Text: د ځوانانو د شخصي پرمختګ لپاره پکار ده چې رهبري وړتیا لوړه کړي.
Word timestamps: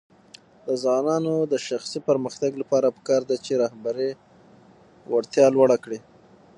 د 0.65 0.67
ځوانانو 0.83 1.33
د 1.51 1.53
شخصي 1.67 1.99
پرمختګ 2.09 2.51
لپاره 2.61 2.93
پکار 2.97 3.21
ده 3.29 3.35
چې 3.45 3.53
رهبري 3.63 4.09
وړتیا 5.11 5.45
لوړه 5.55 5.77
کړي. 5.83 5.99